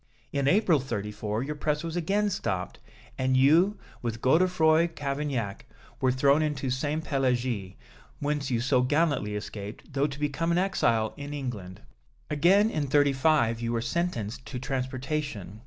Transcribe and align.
In 0.33 0.47
April, 0.47 0.79
'34, 0.79 1.43
your 1.43 1.53
press 1.53 1.83
was 1.83 1.95
again 1.95 2.31
stopped, 2.31 2.79
and 3.19 3.37
you, 3.37 3.77
with 4.01 4.19
Godefroi 4.19 4.87
Cavaignac, 4.95 5.67
were 5.99 6.11
thrown 6.11 6.41
into 6.41 6.69
Sainté 6.71 7.03
Pélagie, 7.03 7.75
whence 8.19 8.49
you 8.49 8.61
so 8.61 8.81
gallantly 8.81 9.35
escaped, 9.35 9.93
though 9.93 10.07
to 10.07 10.19
become 10.19 10.51
an 10.51 10.57
exile 10.57 11.13
in 11.17 11.35
England. 11.35 11.81
Again, 12.31 12.71
in 12.71 12.87
'35, 12.87 13.61
you 13.61 13.71
were 13.73 13.79
sentenced 13.79 14.43
to 14.47 14.57
transportation. 14.57 15.59